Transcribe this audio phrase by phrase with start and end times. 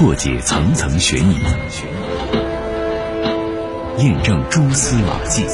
[0.00, 1.36] 破解层层悬疑，
[3.98, 5.44] 验证蛛丝马迹。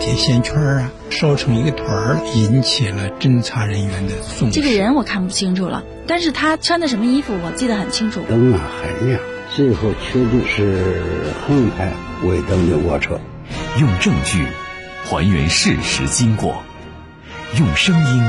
[0.00, 4.60] 铁线圈啊，烧成一个团儿，引起了侦查人员的重视。
[4.60, 8.24] 这个人我看不清楚了，但是他穿的什么衣服我记得很清楚。
[8.28, 9.20] 灯啊很亮，
[9.54, 11.04] 最后确定是
[11.46, 11.92] 横排
[12.24, 13.20] 尾灯的卧车。
[13.78, 14.48] 用证据
[15.04, 16.64] 还原事实经过，
[17.56, 18.24] 用声音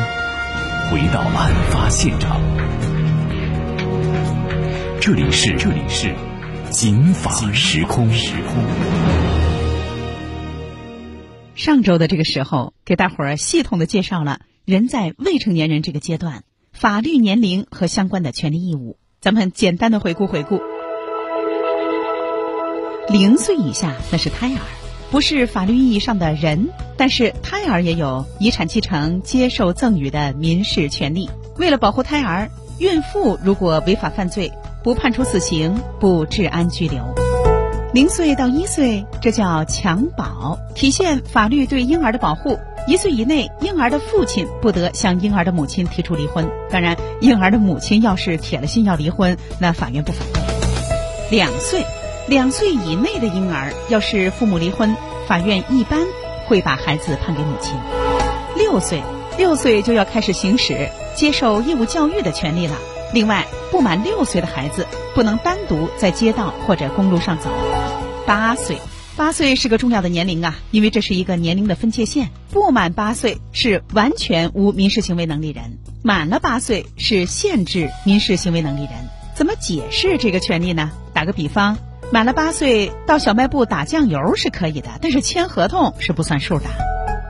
[0.92, 2.40] 回到案发现场。
[5.02, 6.14] 这里是这里是
[6.70, 8.12] 警法时空。
[8.12, 8.66] 时空。
[11.56, 16.44] 上周的这个时候，给大伙儿系统的介绍了人在未成年人这个阶段
[16.74, 18.98] 法律年龄和相关的权利义务。
[19.22, 20.60] 咱们简单的回顾回顾：
[23.08, 24.60] 零岁以下那是胎儿，
[25.12, 31.30] 不是法律意义上的人，但是胎儿也有遗产继承、接受赠与的民事权利。
[31.58, 37.04] 为了保护胎儿，孕妇如果违法犯罪，不判处死刑，不治安拘留。
[37.94, 42.58] 零岁到一岁，这叫襁褓，体现法律对婴儿的保护。
[42.88, 46.48] 一岁以内，婴儿的父亲不得向婴儿的母亲提出离婚。
[46.70, 51.38] 当然，婴儿的母亲要是铁了心要离婚，那法院不反对。
[51.38, 51.84] 两岁，
[52.28, 54.96] 两岁以内的婴儿要是父母离婚，
[55.28, 56.00] 法院一般
[56.48, 57.76] 会把孩子判给母亲。
[58.56, 59.04] 六岁，
[59.38, 62.76] 六岁就要开始行使接受义务教育的权利了。
[63.14, 67.50] 另外，不满六岁的孩子不能单独在街道或者公路上走。
[68.26, 68.78] 八岁，
[69.18, 72.30] 八岁是个重要的年龄啊，因为这是一个年龄的分界线。
[72.52, 78.92] 不满八岁是完全无民事行为能力人，满了八岁是限制民事行为能力人。
[79.36, 80.92] 怎么解释这个权利呢？
[81.14, 81.78] 打个比方，
[82.12, 86.66] 满了八岁到小卖部打酱油是可以的，但是签合同是不算数的。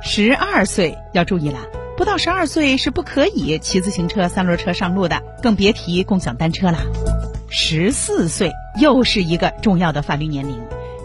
[0.02, 1.60] 十二岁要注意了。
[2.00, 6.80] 不到十二岁是不可以骑自行车、三轮车上路的，更别提共享单车了。
[7.50, 10.62] 十四岁又是一个重要的法律年龄，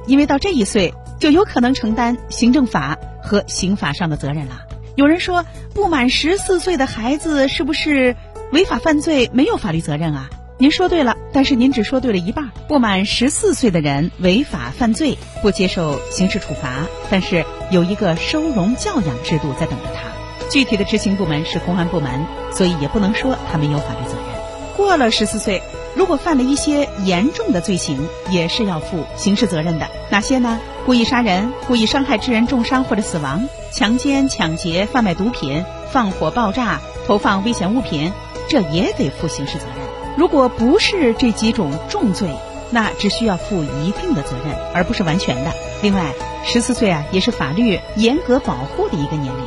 [0.07, 4.67] 因为到这一岁就有可能承担行政法和刑法上的责任了。
[4.95, 5.45] 有人说，
[5.75, 8.15] 不满十四岁的孩子是不是
[8.53, 10.31] 违法犯罪没有法律责任啊？
[10.59, 12.53] 您说对了，但是您只说对了一半。
[12.69, 20.15] 不满十四岁的人违法犯罪不接受刑事处罚，但是有一个收容教养制度在等着他。
[20.55, 24.77] 具体的执行部门是公安部门，所以也不能说他没有法律责任。
[24.77, 25.61] 过了十四岁，
[25.97, 29.89] 如果犯了一些严重的罪行，也是要负刑事责任的。
[30.11, 30.61] 哪些呢？
[30.87, 38.13] 故意杀人、故意伤害致人重伤或者死亡、强奸、抢劫、贩卖毒品、放火爆炸、投放危险物品，
[38.49, 39.85] 这也得负刑事责任。
[40.17, 42.29] 如果不是这几种重罪，
[42.71, 45.53] 那只需要负一定的责任，而不是完全的。
[45.83, 46.13] 另外，
[46.45, 49.45] 十四岁啊，也是法律严格保护的一个年龄。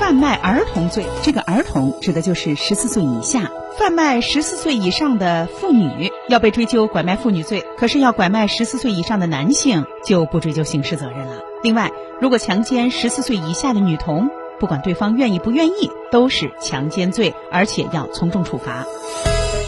[0.00, 3.42] 贩卖儿童罪，这个儿童指的就是十四岁以下；
[3.78, 11.42] 贩卖十四岁以上的妇女要被追究拐卖妇女罪，可是要拐卖十四岁以上的男性就不追究刑事责任了。
[11.62, 18.86] 另外，如果强奸十四岁以下的女童，不管对方愿意不愿意，都是强奸罪，而且要从重处罚。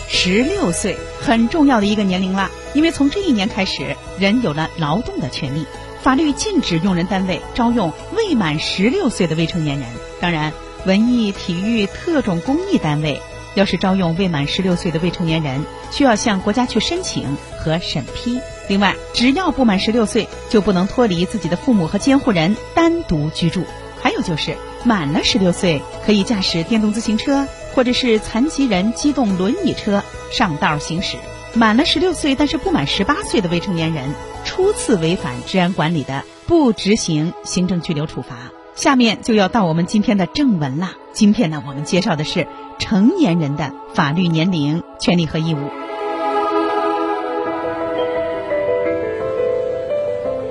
[0.08, 5.66] 十六岁很重要的一个年龄了，因为从这一年开始，人有了劳动的权利。
[6.02, 9.88] 法律禁止用人单位招用未满十六岁的未成年人。
[10.20, 10.52] 当然，
[10.84, 13.22] 文艺、体育、特种工艺单位
[13.54, 18.40] 要是招用未满十六岁的未成年人，需要向国家去申请和审批。
[18.68, 23.64] 另外，只要不满十六岁，就不能脱离自己的父母和监护人单独居住。
[24.00, 30.02] 还有就是，满了十六岁可以驾驶电动自行车或者是残疾人机动轮椅车
[30.32, 31.16] 上道行驶。
[31.54, 34.12] 满了十六岁但是不满十八岁的未成年人。
[34.44, 38.52] 初次违反治安管理的，不执行行政拘留处罚。
[38.74, 40.92] 下面就要到我们今天的正文了。
[41.12, 42.46] 今天呢，我们介绍的是
[42.78, 45.58] 成年人的法律年龄、权利和义务。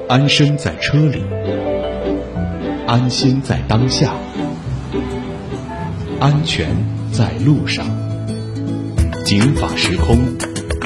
[0.08, 1.24] 安身在车里，
[2.86, 4.14] 安心在当下，
[6.20, 6.76] 安全
[7.12, 7.86] 在路上。
[9.26, 10.18] 警法时空，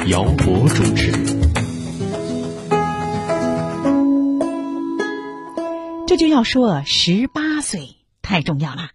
[0.05, 1.44] 姚博主持。
[6.15, 8.91] 这就要说十八岁太重要了。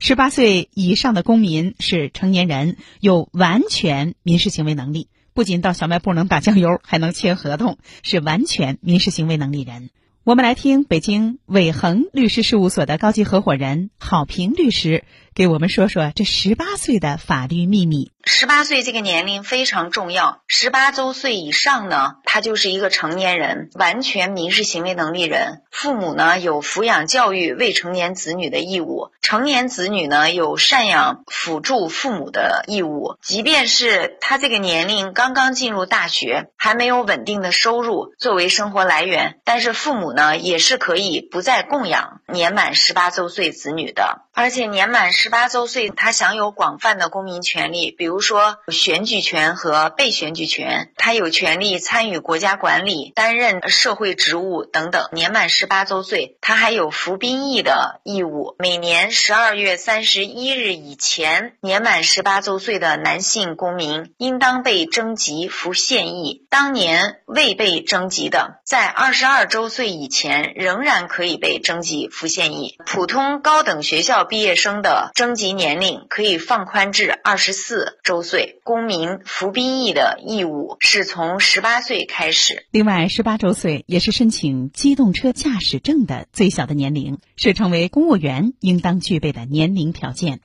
[0.00, 9.90] 十八岁以上的公民是成年人，有完全民事行为能力，不仅到小卖部能打酱油，还能签合同，是完全民事行为能力人。
[10.24, 18.12] 我们来听北京伟恒律师事务所的高级合伙人郝平律师给我们说说这十八岁的法律秘密。
[18.26, 25.62] 十八岁这个年龄非常重要，十八周岁以上呢，他就是一个成年人，完全民事行为能力人。
[25.70, 33.16] 父母呢有抚养教育未成年子女的义务，成年子女呢有赡养辅助父母的义务。
[33.20, 44.22] 即便是他这个年龄刚刚进入大学，还没有稳定的收入作为生活来源，但是父母呢也是可以不再供养年满十八周岁子女的。
[44.36, 55.08] 而且年满十八周岁，他享有广泛的公民权利，比如说选举权和被选举权，他有权利参与国家管理、担任社会职务等等。
[55.12, 58.56] 年满十八周岁，他还有服兵役的义务。
[58.58, 72.76] 每年十二月三十一日以前，年满十八周岁的男性公民应当被征集服现役；当年未被征集的，在二十二周岁以前仍然可以被征集服现役。
[72.84, 74.23] 普通高等学校。
[74.24, 82.66] 毕业生的征集年龄可以放宽至二十四周岁，公民服兵役的义务是从十八岁开始。
[82.70, 90.40] 另外，十八周岁也是申请机动车驾驶证的最小的年龄，是成为公务员应当具备的年龄条件。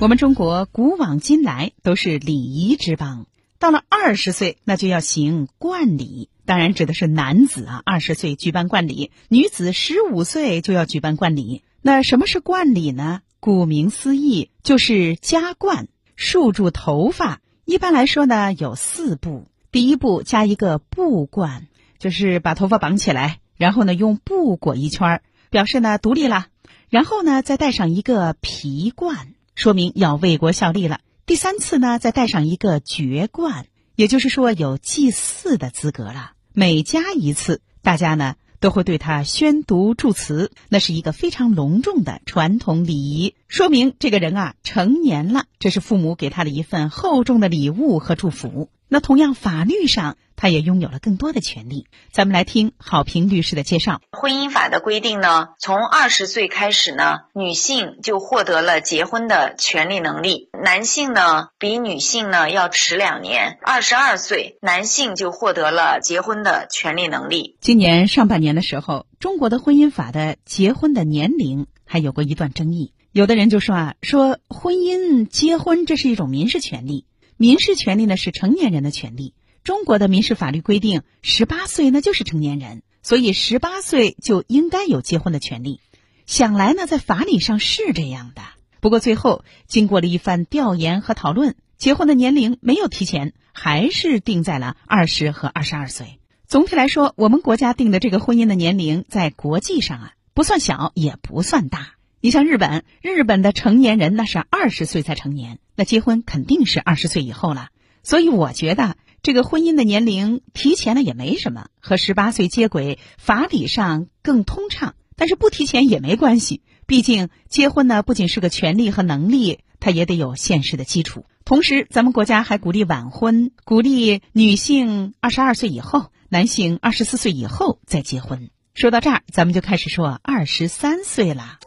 [0.00, 3.26] 我们中国古往今来都是礼仪之邦，
[3.58, 6.28] 到了二十岁，那就要行冠礼。
[6.46, 11.62] 当然指的是男子啊，二十岁举办冠礼；女子十五岁就要举办冠礼。
[11.82, 13.22] 那什么是冠礼呢？
[13.40, 17.40] 顾名思义，就是加冠，束住头发。
[17.64, 19.46] 一般来说呢，有四步。
[19.72, 21.68] 第一步，加一个布冠，
[21.98, 26.48] 就是把头发绑起来，然后呢用布裹一圈儿，表示呢独立了。
[26.90, 31.00] 然后呢再戴上一个皮冠，说明要为国效力了。
[31.24, 36.32] 第三次呢再戴上一个爵冠，也就是说有祭祀的资格了。
[36.52, 38.34] 每加一次，大家呢。
[38.60, 48.68] 都会对他宣读祝词，那是一个非常隆重的传统礼仪，说明这个人啊成年了，这是父母给他的一份厚重的礼物和祝福。
[48.86, 50.16] 那同样，法律上。
[50.40, 51.84] 他也拥有了更多的权利。
[52.10, 54.00] 咱们来听郝平律师的介绍。
[54.10, 60.48] 婚姻法的规定呢，从二十岁开始呢，女性就获得了结婚的权利能力。
[60.64, 67.58] 男性呢，比女性呢要迟两年，二十二岁，男性就获得了结婚的权利能力。
[67.60, 72.94] 今年上半年的时候，中国的婚姻法的结婚的年龄还有过一段争议。
[73.12, 77.04] 有的人就说啊，说婚姻结婚这是一种民事权利，
[77.36, 79.34] 民事权利呢是成年人的权利。
[79.70, 85.78] 中国的民事法律规定，十八岁那就是成年人，所以十八岁就应该有结婚的权利。
[86.26, 88.42] 想来呢，在法理上是这样的。
[88.80, 96.18] 不过最后经过了一番调研和讨论，结婚的年龄没有提前，还是定在了二十和二十二岁。
[96.48, 101.92] 总体来说，我们国家定的这个婚姻的年龄，在国际上啊，不算小，也不算大。
[102.20, 107.68] 你像日本，日本的成年人那是二十岁才成年，那结婚肯定是二十岁以后了。
[108.02, 108.96] 所以我觉得。
[109.22, 114.94] 这个婚姻的年龄提前了也没什么，和十八岁接轨，法理上更通畅。
[115.14, 121.26] 但是不提前也没关系，毕竟结婚呢不仅是个权利和能力，它也得有现实的基础。
[121.44, 128.48] 同时，咱们国家还鼓励晚婚，鼓励女性二十二岁以后，男性二十四岁以后再结婚。
[128.72, 131.58] 说到这儿，咱们就开始说二十三岁了。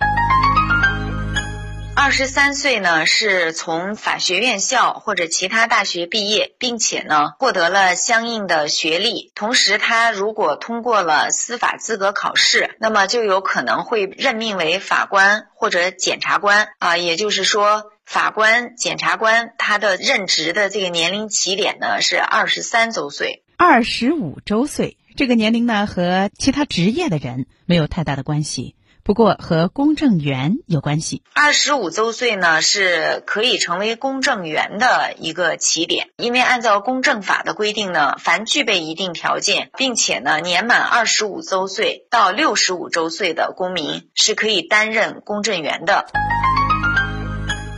[2.03, 9.31] 二十三岁呢，是从法学院校或者其他大学毕业，并且呢获得了相应的学历。
[9.35, 16.97] 同时，他如果通过了司法资格考试，那么就有可能会任命为法官或者检察官啊。
[16.97, 23.45] 也就是说，法官、检察官他的任职的这个年龄起点呢是二十三周岁。
[23.55, 28.75] 二十五周岁这个年龄呢，和其他职业的人没有太大的关系。
[29.03, 31.24] 不过和公证员有关系。
[31.33, 46.05] 二十五周岁呢，是可以成为公证员的一个起点，因为按照公证法的规定呢，凡具备一定条件，并且呢年满二十五周岁到六十五周岁的公民，是可以担任公证员的。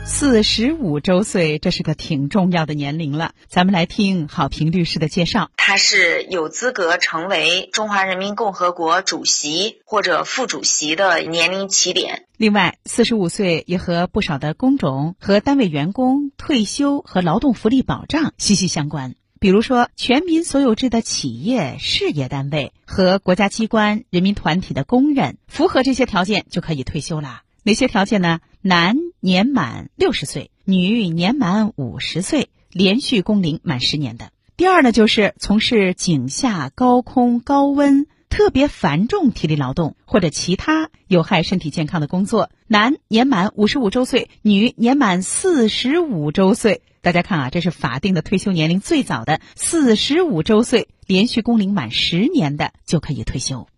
[0.08, 3.32] 四十五周岁，这是个挺重要的年龄了。
[3.48, 5.50] 咱们来听郝平律师的介绍。
[5.56, 12.24] 他是有资格成为中华人民共和国主席或者副主席的年龄起点。
[12.36, 19.16] 另外，四十五岁也和不少的工种和单位员工退休和劳动福利保障息息相关。
[19.40, 27.42] 比如说，全民所有制的企业、事业单位和国家机关、人民团体的工人，符合这些条件就可以退休了。
[27.64, 28.38] 哪些条件呢？
[28.66, 34.32] 男年满六十岁，女年满五十岁，连续工龄满十年的。
[34.56, 46.82] 第二呢，就是从事井下、高空、高温、特别繁重体力劳动或者其他有害身体健康的工作，男年满五十五周岁，女年满四十五周岁。
[47.02, 53.68] 大家看啊，这是法定的退休年龄最早的四十五周岁，连续工龄满十年的就可以退休。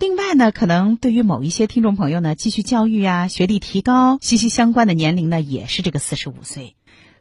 [0.00, 6.76] 另外呢，可能对于某一些听众朋友呢，继续教育啊、学历提高息息相关的年龄呢，也是这个四十五岁。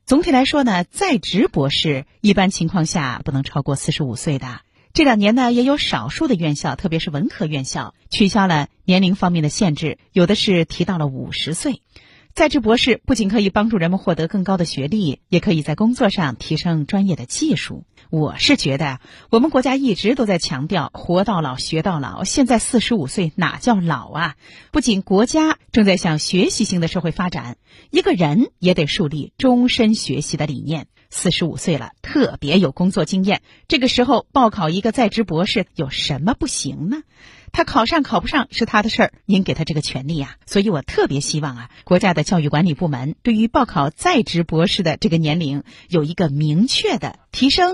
[0.05, 4.61] 总体来说呢，在职博士一般情况下不能超过四十五岁的。
[4.93, 11.81] 这两年呢，也有少数的院校，特别是文科院校，取消了年龄方面的限制，有的是提到了五十岁。
[12.37, 17.83] 在职博士不仅可以帮助人们获得更高的学历，也可以在工作上提升专业的技术。
[18.11, 18.99] 我是觉得，
[19.31, 22.21] 我们国家一直都在强调“活到老，学到老”。
[22.25, 24.35] 现在四十五岁哪叫老啊？
[24.71, 27.57] 不仅国家正在向学习型的社会发展，
[27.89, 30.85] 一个人也得树立终身学习的理念。
[31.09, 36.97] 四十五岁了，特别有工作经验，这个时候报考一个在职博士有什么不行呢？
[37.51, 40.35] 他考上考不上是他的事儿，您给他这个权利呀。
[40.45, 47.73] 所以我特别希望啊，国家的教育管理部门对于报考在职博士的这个年龄有一个明确的提升。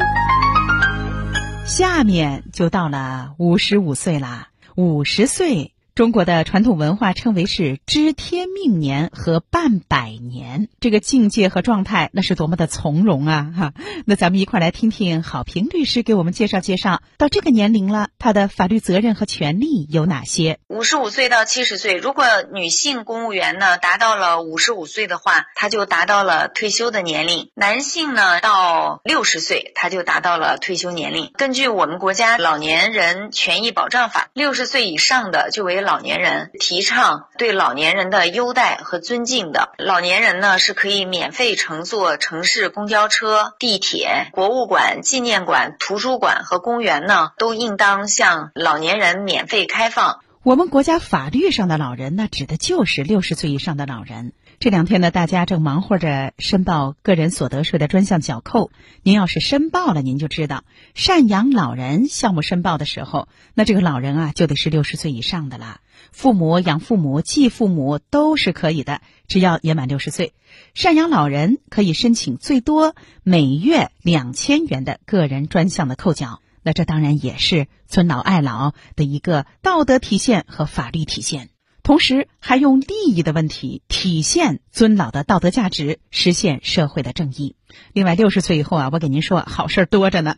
[1.65, 5.72] 下面就到了五十五岁啦，五十岁。
[5.95, 13.53] 中国的传统文化称为是知天命年和半百年，这个境界和状态那是多么的从容啊！
[13.55, 13.73] 哈，
[14.07, 20.57] 那咱们一块来听听郝平律师给我们介绍介绍，到这个年龄了，他的法律责任和权利有哪些？
[20.67, 31.31] 五十五岁到七十岁，如果女性公务员呢达到了五十五岁的话，她就达到了退休的年龄；男性呢到六十岁，他就达到了退休年龄。
[31.37, 50.22] 根据我们国家老年人权益保障法，六十岁以上的就为老年人提倡对老年人的优待和尊敬的老年人呢，是可以免费乘坐城市公交车、地铁、博物馆、纪念馆、图书馆和公园呢，都应当向老年人免费开放。
[50.43, 54.33] 我们国家法律上的老人，那指的就是六十岁以上的老人。
[54.59, 58.69] 这两天呢，大家正忙活着申报个人所得税的专项缴扣。
[59.03, 65.79] 您要是申报了，您就知道赡养老人项目申报的时候，那这个老人啊就得是六十岁以上的啦。
[66.11, 70.33] 父母、养父母、继父母都是可以的，只要年满六十岁。
[70.75, 76.41] 赡养老人可以申请最多每月两千元的个人专项的扣缴。
[76.63, 81.49] 那这当然也是尊老爱老的一个道德体现和法律体现，
[81.83, 87.55] 同时还用利益的问题体现尊老的道德价值，实现社会的正义。
[87.91, 90.37] 另外，六十岁以后啊，我给您说好事多着呢。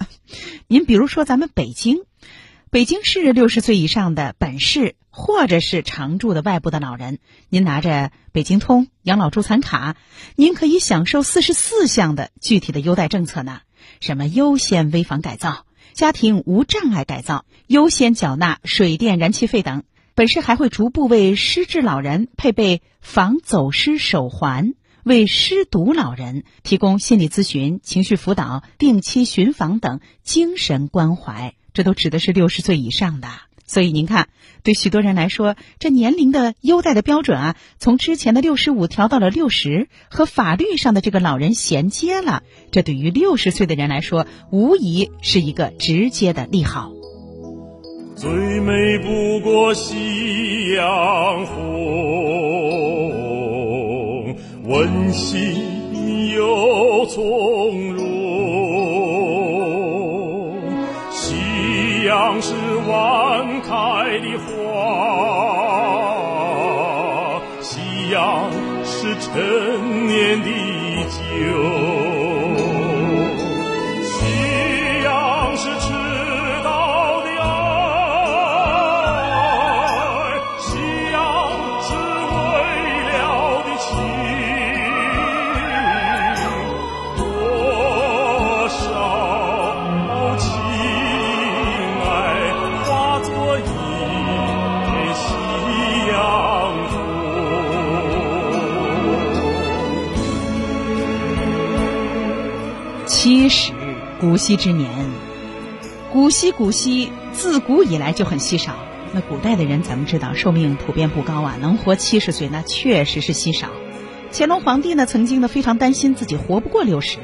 [0.67, 1.99] 您比如说，咱们北京，
[2.71, 9.95] 北京市六十岁以上的本市或者是常住的外部的老人，您拿着北京通养老助残卡，
[10.35, 13.61] 您可以享受四十四项的具体的优待政策呢，
[13.99, 15.65] 什么优先危房改造。
[15.93, 24.73] 家庭无障碍改造优先缴纳水电燃气费等，本市还会逐步为失智老人配备防走失手环，
[25.03, 31.55] 为失独老人提供心理咨询、情绪辅导、定期巡访等精神关怀。
[31.73, 33.27] 这都指的是六十岁以上的。
[33.67, 34.29] 所以您看，
[34.63, 42.43] 对许多人来说，这年龄的优待的标准啊，从之前的六十五调到了六十，和法律上的这个老人衔接了。
[42.71, 46.91] 这对于六十岁的人来说，无疑是一个直接的利好。
[48.15, 48.31] 最
[48.61, 51.65] 美不过夕阳红，
[54.63, 58.05] 温馨又从容。
[61.11, 62.53] 夕阳是
[62.87, 63.24] 晚
[104.19, 104.89] 古稀之年。
[106.13, 108.75] 古稀古稀，自古以来就很稀少。
[109.11, 113.67] 那古代的人，咱们知道寿命普遍不高啊，能活七十岁那确实是稀少。
[114.31, 117.17] 乾隆皇帝呢，曾经呢非常担心自己活不过六十，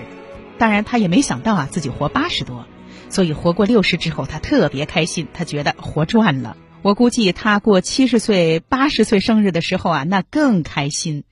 [0.57, 2.65] 当然他也没想到啊自己活八十多，
[3.09, 6.57] 所以活过六十之后，他特别开心，他觉得活赚了。
[6.81, 11.23] 我估计他过七十岁、八十岁生日的时候啊，那更开心。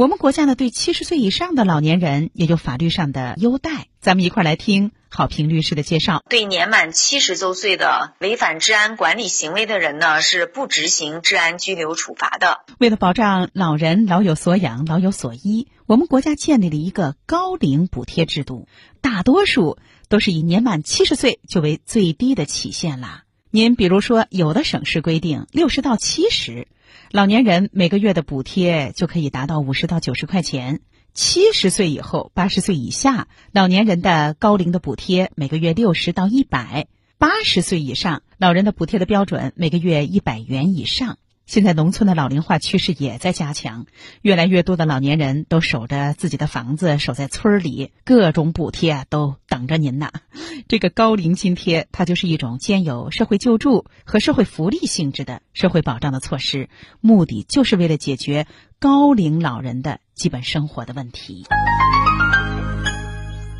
[0.00, 3.88] 我们国家呢，对七十岁以上的老年人也有法律上的优待。
[4.00, 6.22] 咱们一块儿来听好评律师的介绍。
[6.30, 12.60] 对年满七十周岁的违反治安管理行为的人呢，是不执行治安拘留处罚的。
[12.78, 18.68] 为了保障老人老有所养、老有所依，我们国家建立了一个高龄补贴制度，
[19.02, 19.76] 大多数
[20.08, 23.24] 都是以年满七十岁就为最低的起限啦。
[23.52, 26.68] 您比如说，有的省市规定六十到七十，
[27.10, 30.76] 老年人每个月的补贴就可以达到五十到九十块钱；
[31.14, 36.86] 七十岁以后、八十岁以下老年人的高龄的补贴每个月六十到一百；
[37.18, 41.18] 八十岁以上老人的补贴的标准每个月一百元以上。
[41.50, 43.86] 现在农村的老龄化趋势也在加强，
[44.22, 50.12] 越来越多的老年人都守着自己的房子，守在村里，各种补贴啊都等着您呢。
[50.68, 56.68] 这个高龄津贴，它就是一种兼有社会救助和社会福利性质的社会保障的措施，
[57.00, 58.46] 目的就是为了解决
[58.78, 61.46] 高龄老人的基本生活的问题。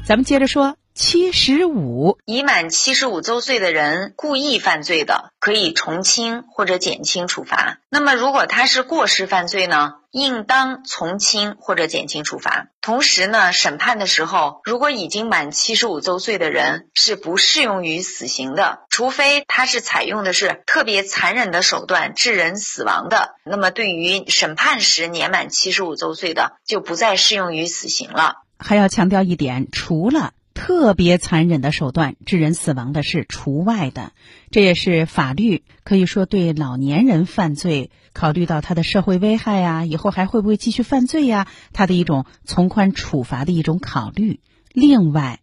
[0.04, 0.76] 咱们接着说。
[0.94, 7.78] 七十五已满七十五周岁的人故意犯罪的，可以从轻或者减轻处罚。
[7.88, 12.68] 那么，如果他是过失犯罪呢，应当从轻或者减轻处罚。
[12.80, 28.42] 同时呢，审判的时候，如果已经满七十五周岁的人是不适用于死刑的，除非他是采用的是特别残忍的手段致人死亡的，那么对于审判时年满七十五周岁的，就不再适用于死刑了。
[28.58, 30.32] 还要强调一点，除了
[30.62, 34.12] 特别残忍的手段致人死亡的是除外的，
[34.50, 44.40] 这也是法律可以说对老年人犯罪，考虑到他的社会危害呀，以后还会不会继续犯罪呀，他的一种从宽处罚的一种考虑。
[44.74, 45.40] 另外，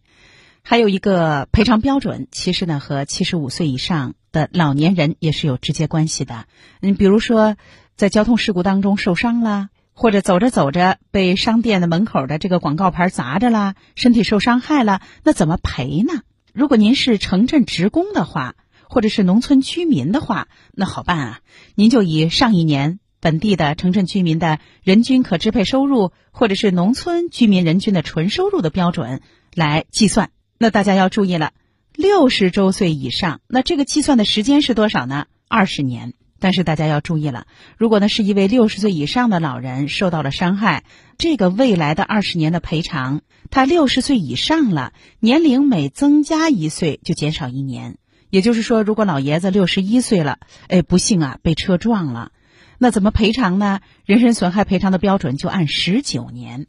[0.62, 6.44] 还有一个赔偿标准，其实呢和七十五岁以上的老年人也是有直接关系的。
[6.80, 7.56] 嗯，比如说
[7.96, 9.68] 在交通事故当中受伤了。
[10.00, 16.22] 或者走着走着被商店的门口的这个广告牌砸着了，身体受伤害了，那怎么赔呢？
[16.52, 18.54] 如果您是城镇职工的话，
[18.88, 21.40] 或者是农村居民的话，那好办啊，
[21.74, 29.20] 您就以上一年本地的城镇居民的人均可支配收入，或者是农村居民人均的纯收入的标准
[29.52, 30.30] 来计算。
[30.58, 31.50] 那大家要注意了，
[31.92, 35.26] 六十周岁以上，那这个计算的时间是多少呢？
[35.48, 36.14] 二十年。
[36.40, 40.84] 但是大家要注意了，如果呢是一位六十岁以上的老人受到了伤害，
[41.18, 47.98] 这个未来的二十年的赔偿，他六十岁以上了，年龄每增加一岁就减少一年。
[48.30, 52.30] 也就是说，如果老爷子六十一岁了，哎，不幸啊被车撞了，
[52.78, 53.80] 那怎么赔偿呢？
[54.04, 56.66] 人身损害赔偿的标准就按十九年。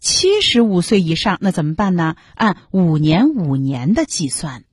[0.00, 2.14] 七十五岁以上那怎么办呢？
[2.34, 4.64] 按五年五年的计算。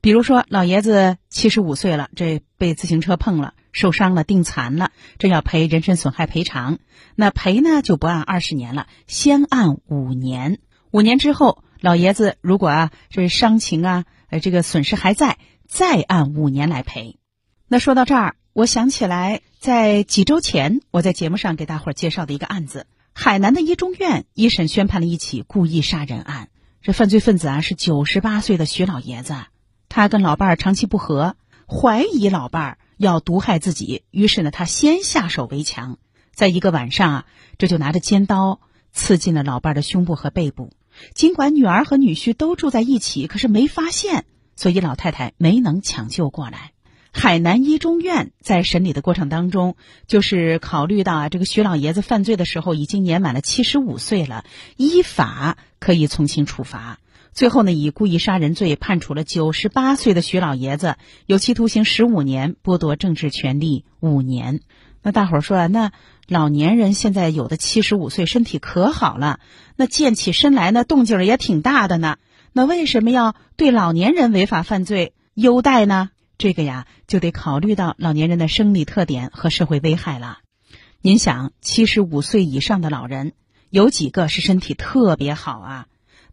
[0.00, 3.54] 比如说，老爷子七十五岁了，这被自行车碰了。
[3.72, 6.78] 受伤了，定残了，这要赔人身损害赔偿。
[7.14, 10.58] 那赔呢就不按二十年了，先按五年。
[10.90, 17.18] 五年之后，老爷子如果啊这伤情啊，呃这个损失还在，再按五年来赔。
[17.68, 26.48] 那说到这儿，我想起来，在几周前我在节目上给大伙儿介绍的一个案子，海南的一中院一审宣判了一起故意杀人案。
[26.80, 29.34] 这犯罪分子啊是九十八岁的徐老爷子，
[29.88, 32.78] 他跟老伴儿长期不和，怀疑老伴儿。
[32.98, 35.96] 要毒害自己，于是呢，他先下手为强，
[36.34, 38.60] 在一个晚上啊，这就拿着尖刀
[38.92, 40.72] 刺进了老伴的胸部和背部。
[41.14, 44.24] 尽管女儿和女婿都住在一起，可是没发现，
[44.56, 46.72] 所以老太太没能抢救过来。
[47.12, 54.44] 海南一中院在审理的过程当中，就是考虑到啊，这个徐老爷子犯罪的时候已经年满了七十五岁了，
[54.76, 56.98] 依法可以从轻处罚。
[57.38, 64.58] 最后呢，以故意杀人罪判处了九十八岁的徐老爷子有期徒刑十五年，剥夺政治权利五年。
[65.04, 65.92] 那大伙儿说啊，那
[66.26, 69.38] 老年人现在有的七十五岁，身体可好了，
[69.76, 72.16] 那健起身来呢，动静也挺大的呢。
[72.52, 76.10] 那为什么要对老年人违法犯罪优待呢？
[76.38, 80.38] 这个呀，就得考虑到老年人的生理特点和社会危害了。
[81.02, 83.34] 您想，七十五岁以上的老人
[83.70, 85.86] 有几个是身体特别好啊？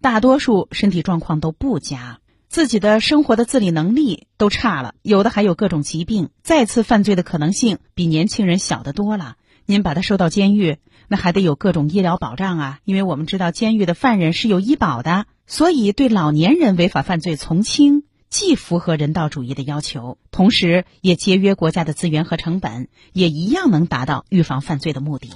[0.06, 9.36] 大多数身体状况都不佳，自己的生活的自理能力都差了，有的还有各种疾病，再次犯罪的可能性比年轻人小得多了。
[9.66, 25.30] 您把他收到监狱，那还得有各种医疗保障啊，因为我们知道监狱的犯人是有医保的，所以对老年人违法犯罪从轻，既符合人道主义的要求，同时也节约国家的资源和成本，也一样能达到预防犯罪的目的。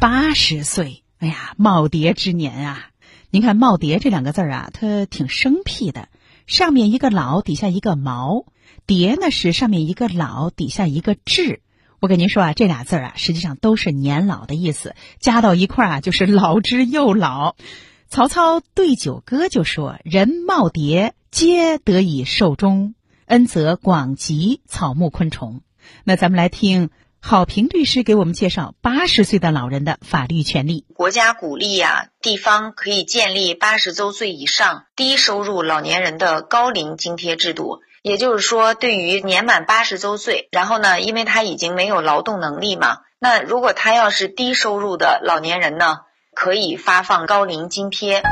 [0.00, 1.01] 八十岁。
[1.22, 2.88] 哎呀，耄耋之年啊！
[3.30, 6.08] 您看“耄耋”这两个字啊，它挺生僻的。
[6.48, 8.46] 上面一个老，底下一个毛，
[8.88, 11.60] 耋呢是上面一个老，底下一个稚。
[12.00, 17.54] 我跟您说啊，这俩字啊，实际上都是年老的意思，加到一块啊，就是老之又老。
[18.08, 25.60] 曹操对酒歌就说：“人耄耋皆得以寿终，恩泽广及草木昆虫。”
[26.02, 26.90] 那咱们来听
[27.24, 30.84] 郝平律师给我们介绍八十岁的老人的法律权利。
[30.92, 37.78] 国家鼓励呀、地方可以建立八十周岁以上低收入老年人的高龄津贴制度。
[38.02, 45.98] 也就是说，对于年满八十周岁，然后呢，因为他已经没有劳动能力嘛，那如果他要是低收入的老年人呢，
[46.34, 48.24] 可以发放高龄津贴。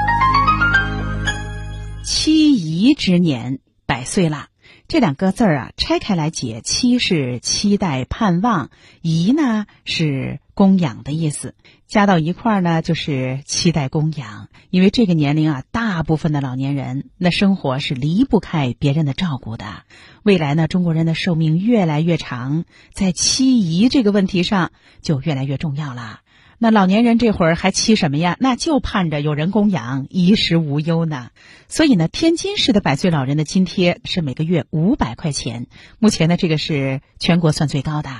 [2.05, 4.50] 七宜之年，百岁啦。
[4.91, 8.71] 这两个字儿啊，拆开来解，期是期待、盼望，
[9.03, 11.55] 宜呢是供养的意思，
[11.87, 14.49] 加到一块儿呢就是期待供养。
[14.69, 19.85] 因为这个年龄啊，大部分的老年人那生活是离不开别人的照顾的。
[20.25, 24.73] 未来呢，中国人的寿命越来越长，在期宜这个问题上
[25.03, 26.23] 就越来越重要啦。
[26.63, 28.37] 那老年人这会儿还期什么呀？
[28.39, 31.31] 那就盼着有人供养，衣食无忧呢。
[31.69, 35.69] 所以呢，天津市的百岁老人的津贴是每个月五百块钱，
[35.99, 38.11] 目前呢这个是全国算最高的。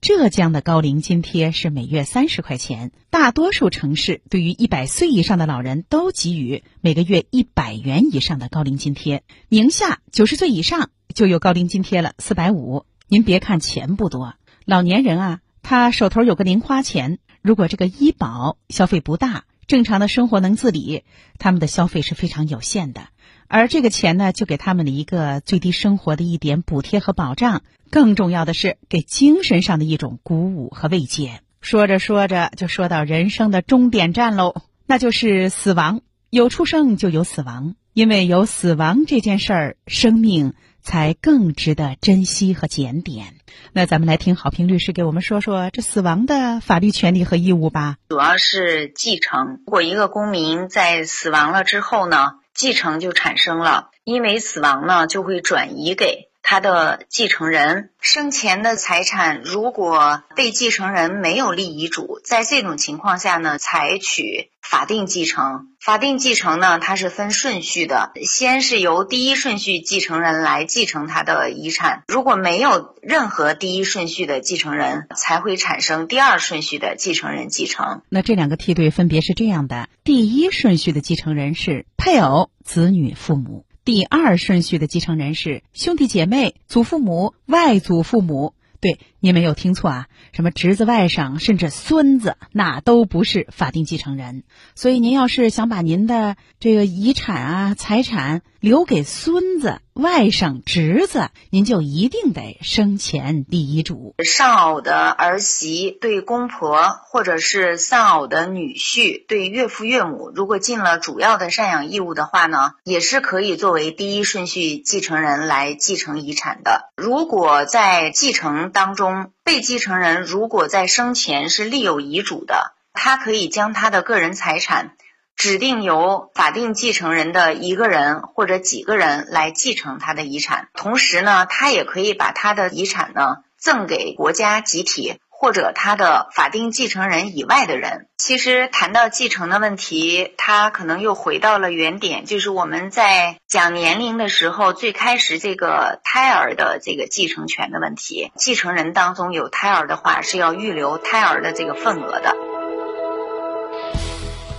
[0.00, 9.24] 浙江的高龄津贴是每月三十块钱，大多数城市对于一百岁以上的老人都给予每个月一百元以上的高龄津贴。
[9.50, 12.86] 宁夏九十岁以上就有高龄津贴了，四百五。
[13.08, 17.18] 您别看钱不多，老年人啊，他手头有个零花钱。
[17.42, 21.04] 如果这个医保消费不大，正常的生活能自理，
[21.38, 23.02] 他们的消费是非常有限的。
[23.48, 27.62] 而这个钱呢，就给他们的一个最低生活的一点补贴和保障。
[27.90, 31.40] 更重要的是，给精神上的一种鼓舞和慰藉。
[31.60, 34.54] 说着说着，就说到人生的终点站喽，
[34.86, 36.00] 那就是死亡。
[36.30, 43.34] 有出生就有死亡，因为有死亡这件事儿，生命才更值得珍惜和检点。
[43.72, 47.96] 那咱们来听郝平律师给我们说说这死亡的法律权利和义务吧。
[48.08, 49.60] 主要是继承。
[49.66, 57.90] 如果一个公民在死亡了之后呢，继承就产生了，因为死亡呢就会转移给他的继承人。
[58.00, 65.68] 生前的财产如果被继承人没有立遗嘱，在这种情况下呢，采取法定继承。
[65.80, 78.02] 法定继承呢，它是分顺序的，先是由第一顺序继承人来继承他的遗产，如果没有任何第一顺序的继承人，才会产生第二顺序的继承人继承。
[78.08, 88.54] 那这两个梯队分别是这样的：第一顺序的继承人是配偶、子女、父母；第二顺序的继承人是兄弟姐妹、祖父母、外祖父母。
[88.80, 94.44] 对，您没有听错啊，什么侄子、外甥，甚至孙子，那都不是法定继承人。
[94.74, 104.14] 所以，您要是想把您的这个遗产啊、财产留给孙子、外甥、侄子，您就一定得生前立遗嘱。
[104.24, 116.90] 丧偶的儿媳对公婆，或者是丧偶的女婿对岳父岳母，如果尽了主要的赡养义务的话呢，也是可以作为第一顺序继承人来继承遗产的。
[116.96, 119.09] 如果在继承当中，
[119.44, 124.96] 被继承人如果在生前是立有遗嘱的，他可以将他的个人财产
[125.36, 130.68] 指定由法定继承人的一个人或者几个人来继承他的遗产。
[130.74, 138.08] 同时呢，他也可以把他的遗产呢赠给国家集体或者他的法定继承人以外的人。
[138.18, 148.30] 其实谈到继承的问题，他可能又回到了原点，就是我们在讲年龄的时候，最开始这个胎儿的这个继承权的问题。
[148.36, 152.36] 继承人当中有胎儿的话，是要预留胎儿的这个份额的。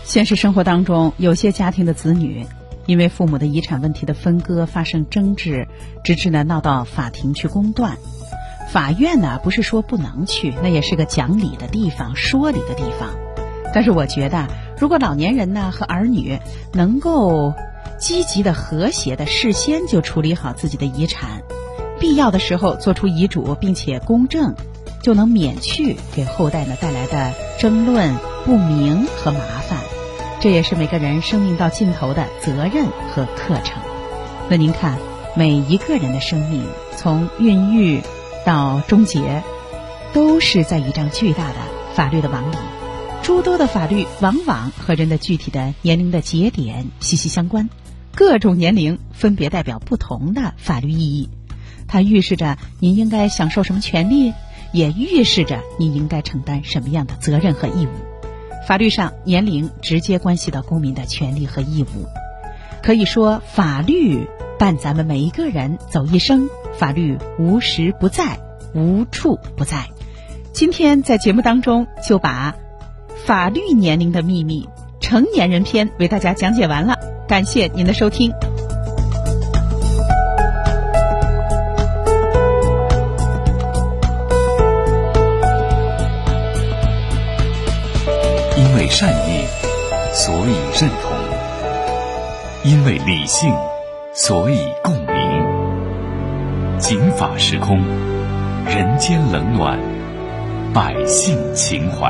[0.04, 2.48] 现实生活当中，有些家庭的子女
[2.88, 5.68] 因为父母的遗产问题的分割发生争执，
[6.04, 7.96] 直至呢闹到法庭去公断。
[8.72, 13.10] 法院呢不是说不能去，那也是个讲理的地方，说理的地方。
[13.74, 14.48] 但是我觉得，
[14.80, 16.40] 如果老年人呢和儿女
[16.72, 17.54] 能够
[18.00, 21.42] 积极的、和谐的，事先就处理好自己的遗产，
[22.00, 24.56] 必要的时候做出遗嘱，并且公证，
[25.04, 29.80] 就能免去给后代呢带来的争论、不明和麻烦。
[30.40, 33.84] 这也是每个人生命到尽头的责任和课程。
[34.50, 34.98] 那您看，
[35.36, 36.64] 每一个人的生命
[36.96, 38.02] 从孕育
[38.46, 39.44] 到终结，
[40.14, 41.56] 都是在一张巨大的
[41.94, 42.56] 法律的网里。
[43.24, 47.70] 诸多的法律往往和人的具体的年龄的节点息息相关，
[48.16, 51.30] 各种年龄分别代表不同的法律意义。
[51.88, 54.34] 它预示着您应该享受什么权利，
[54.72, 57.90] 也预示着您应该承担什么样的责任和义务。
[58.68, 62.08] 法律上，年龄直接关系到公民的权利和义务。
[62.82, 64.28] 可以说，法律
[64.58, 68.40] 伴咱们每一个人走一生，法律无时不在，
[68.74, 69.86] 无处不在。
[70.52, 72.56] 今天在节目当中就把
[73.26, 74.68] 法律年龄的秘密
[75.00, 76.96] 成年人篇为大家讲解完了，
[77.28, 78.34] 感谢您的收听。
[88.58, 89.46] 因为善意，
[90.14, 91.12] 所以认同；
[92.64, 93.54] 因为理性，
[94.14, 95.11] 所以共。
[96.82, 97.78] 警法时空，
[98.66, 99.80] 人间冷暖，
[100.74, 102.10] 百姓情怀。